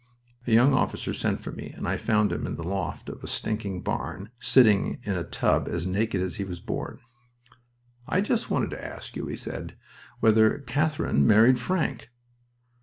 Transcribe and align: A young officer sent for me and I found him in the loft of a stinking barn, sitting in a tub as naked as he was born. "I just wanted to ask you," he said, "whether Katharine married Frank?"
A 0.47 0.51
young 0.51 0.73
officer 0.73 1.13
sent 1.13 1.41
for 1.41 1.51
me 1.51 1.75
and 1.77 1.87
I 1.87 1.95
found 1.95 2.31
him 2.31 2.47
in 2.47 2.55
the 2.55 2.67
loft 2.67 3.07
of 3.07 3.23
a 3.23 3.27
stinking 3.27 3.83
barn, 3.83 4.31
sitting 4.39 4.99
in 5.03 5.13
a 5.13 5.23
tub 5.23 5.67
as 5.67 5.85
naked 5.85 6.21
as 6.23 6.37
he 6.37 6.43
was 6.43 6.59
born. 6.59 6.99
"I 8.07 8.21
just 8.21 8.49
wanted 8.49 8.71
to 8.71 8.83
ask 8.83 9.15
you," 9.15 9.27
he 9.27 9.35
said, 9.35 9.77
"whether 10.19 10.57
Katharine 10.57 11.27
married 11.27 11.59
Frank?" 11.59 12.09